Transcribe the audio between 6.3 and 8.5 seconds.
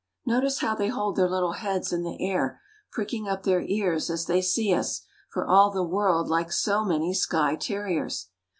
so many Skye terriers.